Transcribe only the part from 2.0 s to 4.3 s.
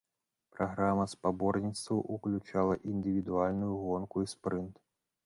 ўключала індывідуальную гонку